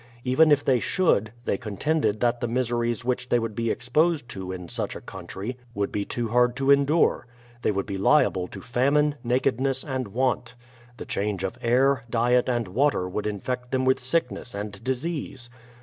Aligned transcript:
Even 0.23 0.51
if 0.51 0.65
they 0.65 0.79
should, 0.79 1.31
they 1.45 1.59
contended 1.59 2.21
that 2.21 2.41
the 2.41 2.47
miseries 2.47 3.05
which 3.05 3.29
they 3.29 3.37
would 3.37 3.53
be 3.53 3.69
exposed 3.69 4.27
to 4.29 4.51
in 4.51 4.67
such 4.67 4.95
a 4.95 4.99
country, 4.99 5.59
would 5.75 5.91
be 5.91 6.03
too 6.03 6.29
hard 6.29 6.55
to 6.55 6.71
endure. 6.71 7.27
They 7.61 7.69
would 7.69 7.85
be 7.85 7.99
liable 7.99 8.47
to 8.47 8.61
famine, 8.61 9.13
nakedness, 9.23 9.83
and 9.83 10.07
want. 10.07 10.55
The 10.97 11.05
change 11.05 11.43
of 11.43 11.55
air, 11.61 12.03
diet, 12.09 12.49
and 12.49 12.69
water 12.69 13.07
would 13.07 13.27
infect 13.27 13.69
them 13.71 13.85
with 13.85 13.99
sick 13.99 14.31
ness 14.31 14.55
and 14.55 14.83
disease. 14.83 15.51